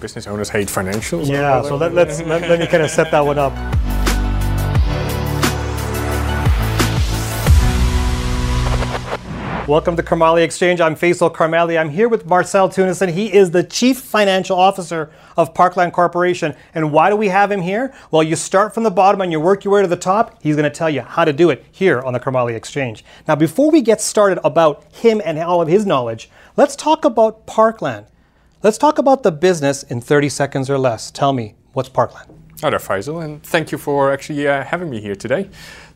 [0.00, 1.28] Business owners hate financials.
[1.28, 3.52] Yeah, so let, let's let, let me kind of set that one up.
[9.66, 10.80] Welcome to Karmali Exchange.
[10.80, 11.76] I'm Faisal Karmali.
[11.76, 13.12] I'm here with Marcel Teunissen.
[13.12, 16.54] He is the Chief Financial Officer of Parkland Corporation.
[16.76, 17.92] And why do we have him here?
[18.12, 20.40] Well, you start from the bottom and you work your way to the top.
[20.40, 23.04] He's going to tell you how to do it here on the Karmali Exchange.
[23.26, 27.46] Now, before we get started about him and all of his knowledge, let's talk about
[27.46, 28.06] Parkland.
[28.60, 31.12] Let's talk about the business in 30 seconds or less.
[31.12, 32.28] Tell me, what's Parkland?
[32.60, 35.48] Hi there, Faisal, and thank you for actually uh, having me here today.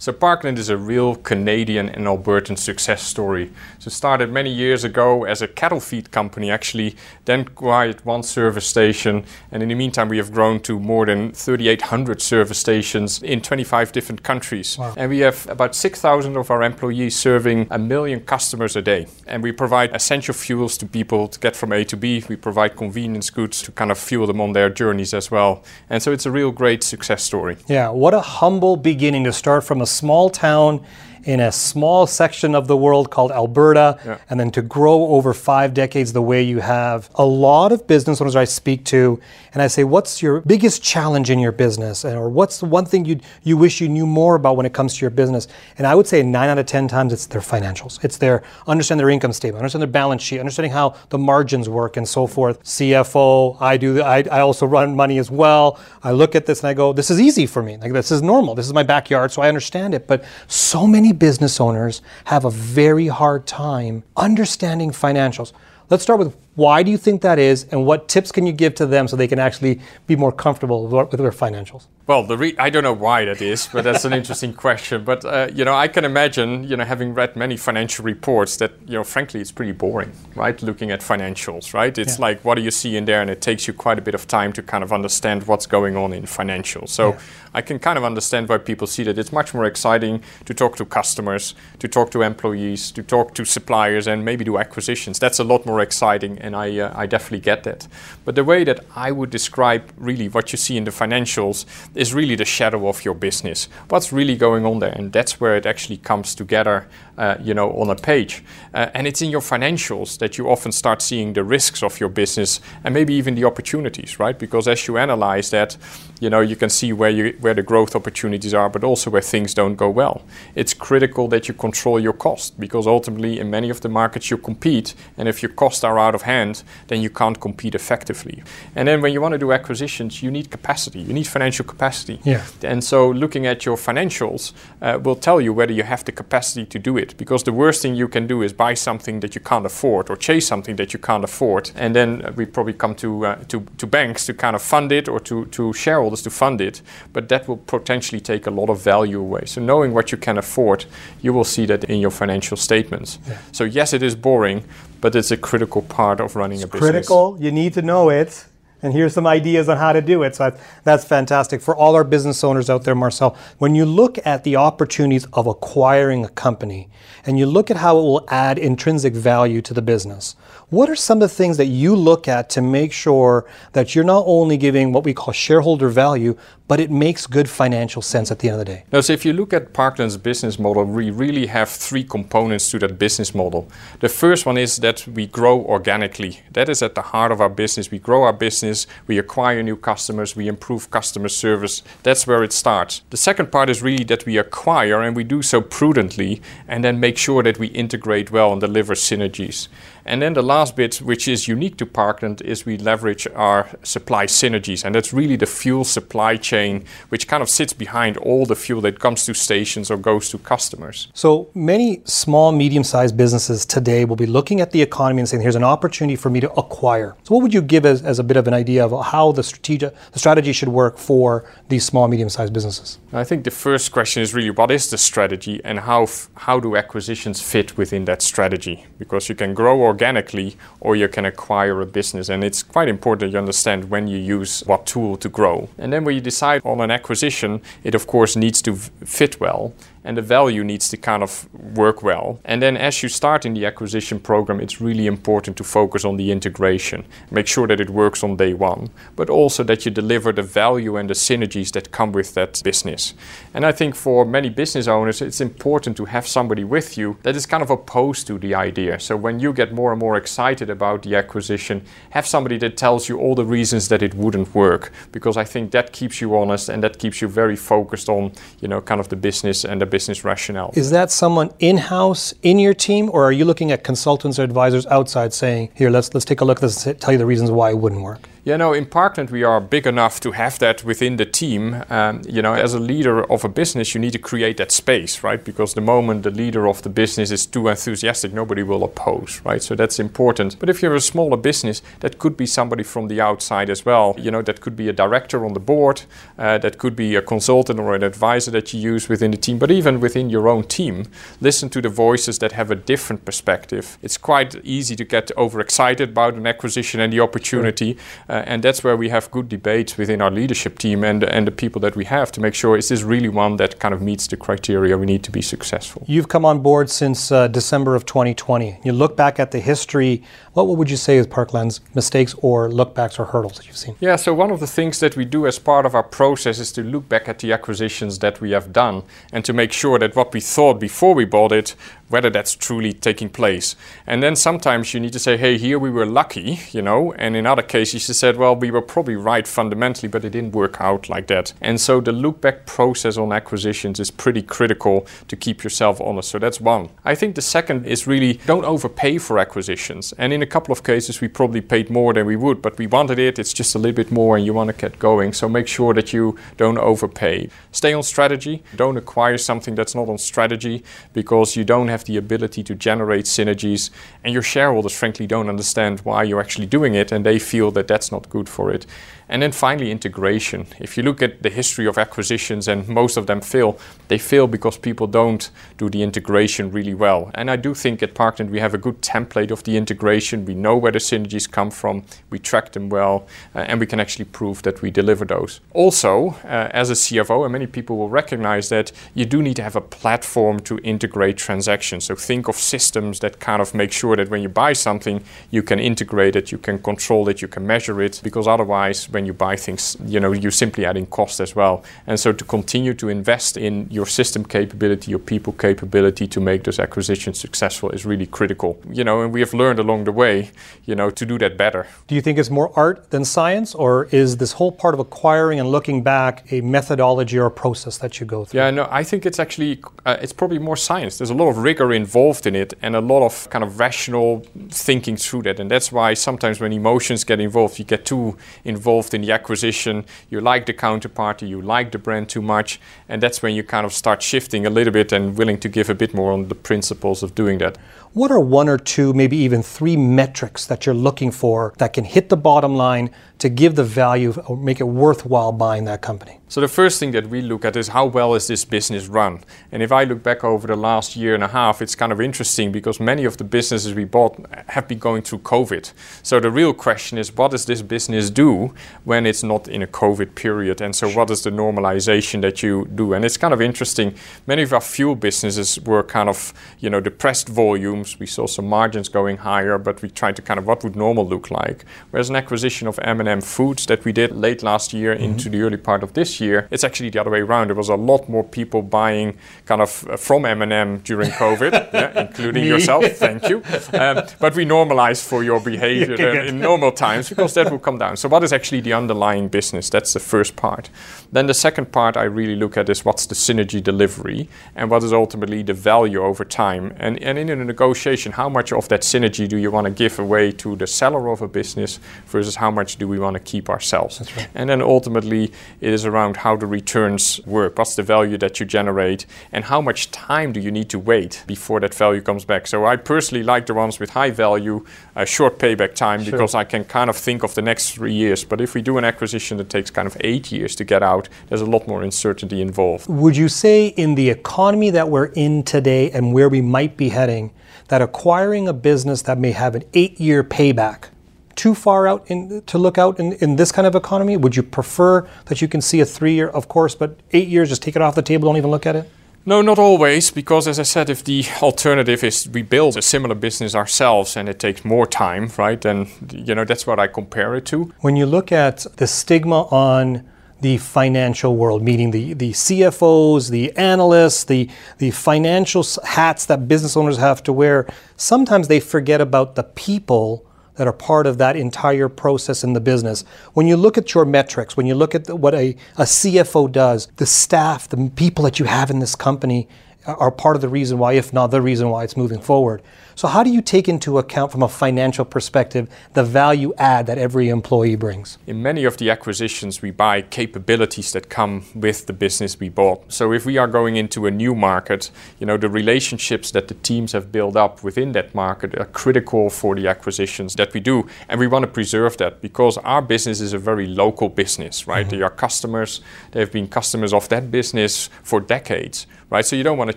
[0.02, 3.52] So Parkland is a real Canadian and Albertan success story.
[3.78, 8.24] So it started many years ago as a cattle feed company actually, then acquired one
[8.24, 13.22] service station, and in the meantime we have grown to more than 3,800 service stations
[13.22, 14.76] in 25 different countries.
[14.76, 14.92] Wow.
[14.96, 19.06] And we have about 6,000 of our employees serving a million customers a day.
[19.28, 22.24] And we provide essential fuels to people to get from A to B.
[22.28, 25.62] We provide convenience goods to kind of fuel them on their journeys as well.
[25.88, 27.56] And so it's a real great success story.
[27.68, 30.84] Yeah, what a humble beginning to start from a small town
[31.24, 34.18] in a small section of the world called Alberta, yeah.
[34.30, 37.10] and then to grow over five decades the way you have.
[37.14, 39.20] A lot of business owners I speak to,
[39.52, 42.04] and I say, What's your biggest challenge in your business?
[42.04, 44.94] Or what's the one thing you you wish you knew more about when it comes
[44.94, 45.48] to your business?
[45.78, 48.02] And I would say nine out of 10 times it's their financials.
[48.04, 51.96] It's their understand their income statement, understand their balance sheet, understanding how the margins work
[51.96, 52.62] and so forth.
[52.64, 55.78] CFO, I do, I, I also run money as well.
[56.02, 57.76] I look at this and I go, This is easy for me.
[57.76, 58.54] Like, this is normal.
[58.54, 60.06] This is my backyard, so I understand it.
[60.06, 65.52] But so many business owners have a very hard time understanding financials.
[65.90, 68.74] Let's start with why do you think that is, and what tips can you give
[68.74, 71.86] to them so they can actually be more comfortable with their financials?
[72.06, 75.04] Well, the re- I don't know why that is, but that's an interesting question.
[75.04, 78.72] But uh, you know, I can imagine, you know, having read many financial reports, that
[78.86, 80.60] you know, frankly, it's pretty boring, right?
[80.62, 81.96] Looking at financials, right?
[81.96, 82.26] It's yeah.
[82.26, 84.26] like what do you see in there, and it takes you quite a bit of
[84.26, 86.88] time to kind of understand what's going on in financials.
[86.88, 87.20] So yeah.
[87.54, 90.76] I can kind of understand why people see that it's much more exciting to talk
[90.76, 95.18] to customers, to talk to employees, to talk to suppliers, and maybe do acquisitions.
[95.18, 97.88] That's a lot more exciting and I, uh, I definitely get that.
[98.24, 101.64] But the way that I would describe really what you see in the financials
[101.94, 103.68] is really the shadow of your business.
[103.88, 107.70] What's really going on there, and that's where it actually comes together, uh, you know,
[107.72, 108.42] on a page.
[108.74, 112.08] Uh, and it's in your financials that you often start seeing the risks of your
[112.08, 114.38] business and maybe even the opportunities, right?
[114.38, 115.76] Because as you analyze that,
[116.20, 119.22] you know, you can see where you where the growth opportunities are, but also where
[119.22, 120.22] things don't go well.
[120.54, 124.38] It's critical that you control your cost because ultimately, in many of the markets you
[124.38, 128.42] compete, and if your costs are out of hand, then you can't compete effectively.
[128.76, 131.00] And then when you want to do acquisitions, you need capacity.
[131.00, 132.20] You need financial capacity.
[132.22, 132.44] Yeah.
[132.62, 136.64] And so looking at your financials uh, will tell you whether you have the capacity
[136.66, 137.01] to do it.
[137.16, 140.16] Because the worst thing you can do is buy something that you can't afford or
[140.16, 141.70] chase something that you can't afford.
[141.76, 145.08] And then we probably come to, uh, to, to banks to kind of fund it
[145.08, 146.82] or to, to shareholders to fund it.
[147.12, 149.44] But that will potentially take a lot of value away.
[149.46, 150.84] So knowing what you can afford,
[151.20, 153.18] you will see that in your financial statements.
[153.26, 153.38] Yeah.
[153.52, 154.64] So yes, it is boring,
[155.00, 156.90] but it's a critical part of running it's a business.
[156.90, 157.36] Critical.
[157.40, 158.46] You need to know it.
[158.82, 160.34] And here's some ideas on how to do it.
[160.34, 161.60] So that's fantastic.
[161.60, 165.46] For all our business owners out there, Marcel, when you look at the opportunities of
[165.46, 166.88] acquiring a company
[167.24, 170.34] and you look at how it will add intrinsic value to the business,
[170.72, 173.44] what are some of the things that you look at to make sure
[173.74, 176.34] that you're not only giving what we call shareholder value,
[176.66, 178.84] but it makes good financial sense at the end of the day?
[178.90, 182.78] Now, so if you look at Parkland's business model, we really have three components to
[182.78, 183.68] that business model.
[184.00, 186.40] The first one is that we grow organically.
[186.52, 187.90] That is at the heart of our business.
[187.90, 191.82] We grow our business, we acquire new customers, we improve customer service.
[192.02, 193.02] That's where it starts.
[193.10, 196.98] The second part is really that we acquire and we do so prudently and then
[196.98, 199.68] make sure that we integrate well and deliver synergies.
[200.04, 204.26] And then the last bit, which is unique to Parkland, is we leverage our supply
[204.26, 204.84] synergies.
[204.84, 208.80] And that's really the fuel supply chain, which kind of sits behind all the fuel
[208.82, 211.08] that comes to stations or goes to customers.
[211.14, 215.42] So many small, medium sized businesses today will be looking at the economy and saying,
[215.42, 217.16] here's an opportunity for me to acquire.
[217.24, 219.42] So, what would you give as, as a bit of an idea of how the,
[219.42, 222.98] strategy, the strategy should work for these small, medium sized businesses?
[223.12, 226.76] I think the first question is really what is the strategy and how, how do
[226.76, 228.86] acquisitions fit within that strategy?
[228.98, 232.28] Because you can grow organically or you can acquire a business.
[232.28, 235.68] And it's quite important you understand when you use what tool to grow.
[235.78, 238.72] And then when you decide on an acquisition, it of course needs to
[239.16, 239.72] fit well
[240.04, 242.40] and the value needs to kind of work well.
[242.44, 246.16] And then as you start in the acquisition program, it's really important to focus on
[246.16, 247.04] the integration.
[247.30, 250.96] Make sure that it works on day one, but also that you deliver the value
[250.96, 253.14] and the synergies that come with that business.
[253.54, 257.36] And I think for many business owners, it's important to have somebody with you that
[257.36, 258.98] is kind of opposed to the idea.
[258.98, 263.08] So when you get more and more excited about the acquisition, have somebody that tells
[263.08, 266.68] you all the reasons that it wouldn't work, because I think that keeps you honest
[266.68, 269.86] and that keeps you very focused on, you know, kind of the business and the
[269.92, 270.70] business rationale.
[270.74, 274.86] Is that someone in-house in your team, or are you looking at consultants or advisors
[274.86, 277.50] outside saying, "Here, let's let's take a look at this, and tell you the reasons
[277.50, 278.22] why it wouldn't work"?
[278.44, 281.84] Yeah, no, in Parkland we are big enough to have that within the team.
[281.88, 285.22] Um, you know, as a leader of a business, you need to create that space,
[285.22, 285.44] right?
[285.44, 289.62] Because the moment the leader of the business is too enthusiastic, nobody will oppose, right?
[289.62, 290.58] So that's important.
[290.58, 294.16] But if you're a smaller business, that could be somebody from the outside as well.
[294.18, 296.02] You know, that could be a director on the board,
[296.36, 299.60] uh, that could be a consultant or an advisor that you use within the team,
[299.60, 301.04] but even within your own team,
[301.40, 303.98] listen to the voices that have a different perspective.
[304.02, 307.94] It's quite easy to get overexcited about an acquisition and the opportunity.
[307.94, 308.31] Sure.
[308.32, 311.50] Uh, and that's where we have good debates within our leadership team and, and the
[311.50, 314.26] people that we have to make sure is this really one that kind of meets
[314.26, 316.02] the criteria we need to be successful.
[316.08, 318.78] You've come on board since uh, December of 2020.
[318.84, 320.22] You look back at the history,
[320.54, 323.96] what would you say is Parkland's mistakes or lookbacks or hurdles that you've seen?
[324.00, 326.72] Yeah, so one of the things that we do as part of our process is
[326.72, 330.16] to look back at the acquisitions that we have done and to make sure that
[330.16, 331.74] what we thought before we bought it
[332.12, 333.74] whether that's truly taking place.
[334.06, 337.34] And then sometimes you need to say, hey, here we were lucky, you know, and
[337.34, 340.76] in other cases you said, well, we were probably right fundamentally, but it didn't work
[340.78, 341.54] out like that.
[341.62, 346.28] And so the look back process on acquisitions is pretty critical to keep yourself honest.
[346.28, 346.90] So that's one.
[347.02, 350.12] I think the second is really don't overpay for acquisitions.
[350.18, 352.86] And in a couple of cases, we probably paid more than we would, but we
[352.86, 355.32] wanted it, it's just a little bit more and you want to get going.
[355.32, 357.48] So make sure that you don't overpay.
[357.70, 358.62] Stay on strategy.
[358.76, 360.84] Don't acquire something that's not on strategy
[361.14, 363.90] because you don't have have the ability to generate synergies,
[364.24, 367.86] and your shareholders, frankly, don't understand why you're actually doing it, and they feel that
[367.86, 368.86] that's not good for it.
[369.32, 370.66] And then finally, integration.
[370.78, 374.46] If you look at the history of acquisitions, and most of them fail, they fail
[374.46, 377.30] because people don't do the integration really well.
[377.34, 380.44] And I do think at Parkland we have a good template of the integration.
[380.44, 384.00] We know where the synergies come from, we track them well, uh, and we can
[384.00, 385.60] actually prove that we deliver those.
[385.72, 389.62] Also, uh, as a CFO, and many people will recognize that you do need to
[389.62, 392.04] have a platform to integrate transactions.
[392.04, 395.62] So think of systems that kind of make sure that when you buy something, you
[395.62, 399.26] can integrate it, you can control it, you can measure it, because otherwise, when when
[399.26, 401.84] you buy things, you know, you're simply adding cost as well.
[402.06, 406.64] And so to continue to invest in your system capability, your people capability to make
[406.64, 408.80] those acquisitions successful is really critical.
[408.90, 410.50] You know, and we have learned along the way,
[410.84, 411.86] you know, to do that better.
[412.08, 415.60] Do you think it's more art than science, or is this whole part of acquiring
[415.60, 418.60] and looking back a methodology or a process that you go through?
[418.60, 421.18] Yeah, no, I think it's actually uh, it's probably more science.
[421.18, 424.44] There's a lot of rigor involved in it, and a lot of kind of rational
[424.70, 425.60] thinking through that.
[425.60, 429.32] And that's why sometimes when emotions get involved, you get too involved involved in the
[429.32, 433.62] acquisition, you like the counterparty, you like the brand too much, and that's when you
[433.62, 436.48] kind of start shifting a little bit and willing to give a bit more on
[436.48, 437.78] the principles of doing that.
[438.14, 442.04] What are one or two, maybe even three metrics that you're looking for that can
[442.04, 446.38] hit the bottom line to give the value or make it worthwhile buying that company?
[446.46, 449.42] So the first thing that we look at is how well is this business run?
[449.72, 452.20] And if I look back over the last year and a half, it's kind of
[452.20, 454.38] interesting because many of the businesses we bought
[454.68, 455.90] have been going through COVID.
[456.22, 458.74] So the real question is what does this business do
[459.04, 460.82] when it's not in a COVID period?
[460.82, 463.14] And so what is the normalization that you do?
[463.14, 464.14] And it's kind of interesting.
[464.46, 468.20] Many of our fuel businesses were kind of, you know, depressed volume volumes.
[468.20, 471.26] We saw some margins going higher, but we tried to kind of what would normal
[471.26, 471.84] look like.
[472.10, 475.24] Whereas an acquisition of M&M Foods that we did late last year mm-hmm.
[475.24, 477.68] into the early part of this year, it's actually the other way around.
[477.68, 482.26] There was a lot more people buying kind of uh, from M&M during COVID, yeah,
[482.26, 483.04] including yourself.
[483.18, 483.62] Thank you.
[483.92, 487.98] Um, but we normalized for your behavior uh, in normal times because that will come
[487.98, 488.16] down.
[488.16, 489.90] So what is actually the underlying business?
[489.90, 490.88] That's the first part.
[491.30, 495.02] Then the second part I really look at is what's the synergy delivery and what
[495.02, 496.94] is ultimately the value over time.
[496.98, 499.90] And, and in a negotiation negotiation, how much of that synergy do you want to
[499.90, 503.40] give away to the seller of a business versus how much do we want to
[503.40, 504.20] keep ourselves?
[504.34, 504.48] Right.
[504.54, 507.78] And then ultimately, it is around how the returns work.
[507.78, 511.44] What's the value that you generate, and how much time do you need to wait
[511.46, 512.66] before that value comes back?
[512.66, 516.32] So I personally like the ones with high value, a short payback time, sure.
[516.32, 518.44] because I can kind of think of the next three years.
[518.44, 521.28] But if we do an acquisition that takes kind of eight years to get out,
[521.48, 523.06] there's a lot more uncertainty involved.
[523.08, 527.10] Would you say in the economy that we're in today and where we might be
[527.10, 527.52] heading,
[527.92, 531.08] that acquiring a business that may have an eight year payback
[531.54, 534.34] too far out in, to look out in, in this kind of economy?
[534.34, 537.68] Would you prefer that you can see a three year, of course, but eight years,
[537.68, 539.10] just take it off the table, don't even look at it?
[539.44, 543.34] No, not always, because as I said, if the alternative is we build a similar
[543.34, 545.78] business ourselves and it takes more time, right?
[545.78, 547.92] Then you know that's what I compare it to.
[548.00, 550.26] When you look at the stigma on
[550.62, 556.96] the financial world, meaning the, the CFOs, the analysts, the, the financial hats that business
[556.96, 561.56] owners have to wear, sometimes they forget about the people that are part of that
[561.56, 563.24] entire process in the business.
[563.54, 567.08] When you look at your metrics, when you look at what a, a CFO does,
[567.16, 569.68] the staff, the people that you have in this company
[570.06, 572.82] are part of the reason why, if not the reason why it's moving forward.
[573.14, 577.18] So, how do you take into account from a financial perspective the value add that
[577.18, 578.38] every employee brings?
[578.46, 583.12] In many of the acquisitions, we buy capabilities that come with the business we bought.
[583.12, 586.74] So, if we are going into a new market, you know, the relationships that the
[586.74, 591.06] teams have built up within that market are critical for the acquisitions that we do.
[591.28, 595.06] And we want to preserve that because our business is a very local business, right?
[595.06, 595.16] Mm-hmm.
[595.16, 596.00] They are customers,
[596.32, 599.46] they've been customers of that business for decades right?
[599.46, 599.96] So you don't want to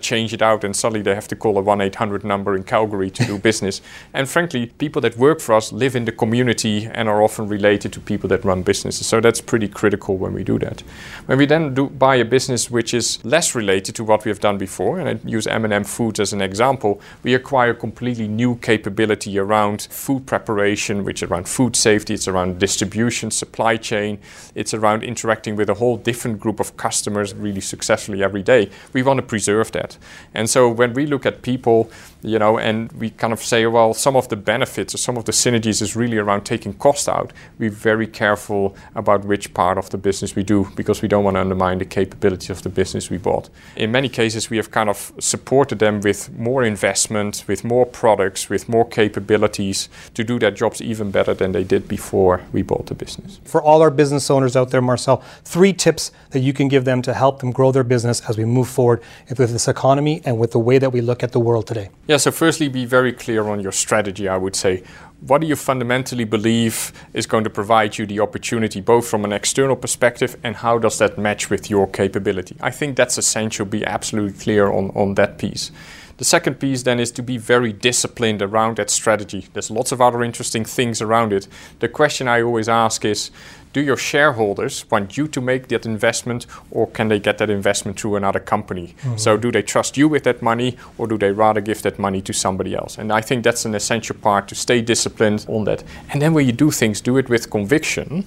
[0.00, 3.10] change it out and suddenly they have to call a 1 800 number in Calgary
[3.16, 3.80] to do business.
[4.14, 7.92] And frankly, people that work for us live in the community and are often related
[7.94, 9.06] to people that run businesses.
[9.06, 10.82] So that's pretty critical when we do that.
[11.26, 14.40] When we then do buy a business which is less related to what we have
[14.40, 19.38] done before, and I use M&M Foods as an example, we acquire completely new capability
[19.38, 24.18] around food preparation, which is around food safety, it's around distribution, supply chain,
[24.54, 28.70] it's around interacting with a whole different group of customers really successfully every day.
[28.92, 29.96] We want to preserve that.
[30.34, 31.90] And so when we look at people,
[32.26, 35.26] you know, and we kind of say, well, some of the benefits or some of
[35.26, 39.90] the synergies is really around taking cost out, we're very careful about which part of
[39.90, 43.10] the business we do because we don't want to undermine the capability of the business
[43.10, 43.48] we bought.
[43.76, 48.50] In many cases, we have kind of supported them with more investment, with more products,
[48.50, 52.86] with more capabilities to do their jobs even better than they did before we bought
[52.86, 53.38] the business.
[53.44, 57.02] For all our business owners out there, Marcel, three tips that you can give them
[57.02, 60.50] to help them grow their business as we move forward with this economy and with
[60.50, 61.88] the way that we look at the world today?
[62.08, 64.82] Yeah, so firstly, be very clear on your strategy, I would say.
[65.20, 69.32] What do you fundamentally believe is going to provide you the opportunity, both from an
[69.32, 72.56] external perspective and how does that match with your capability?
[72.60, 75.70] I think that's essential, be absolutely clear on, on that piece.
[76.18, 79.46] The second piece then is to be very disciplined around that strategy.
[79.52, 81.46] There's lots of other interesting things around it.
[81.80, 83.30] The question I always ask is
[83.76, 88.00] do your shareholders want you to make that investment or can they get that investment
[88.00, 88.94] through another company?
[89.02, 89.18] Mm-hmm.
[89.18, 92.22] So, do they trust you with that money or do they rather give that money
[92.22, 92.96] to somebody else?
[92.96, 95.84] And I think that's an essential part to stay disciplined on that.
[96.10, 98.26] And then when you do things, do it with conviction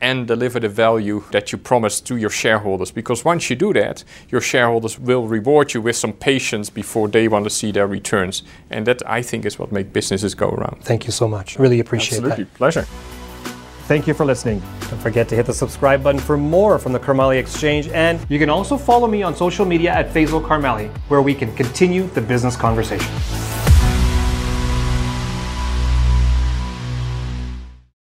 [0.00, 2.90] and deliver the value that you promised to your shareholders.
[2.90, 7.28] Because once you do that, your shareholders will reward you with some patience before they
[7.28, 8.42] want to see their returns.
[8.70, 10.82] And that, I think, is what makes businesses go around.
[10.82, 11.58] Thank you so much.
[11.58, 12.24] Really appreciate it.
[12.24, 12.44] Absolutely.
[12.44, 12.54] that.
[12.54, 12.86] Pleasure.
[13.90, 14.62] Thank you for listening.
[14.88, 17.88] Don't forget to hit the subscribe button for more from the Karmali Exchange.
[17.88, 21.52] And you can also follow me on social media at Faisal Karmali, where we can
[21.56, 23.12] continue the business conversation.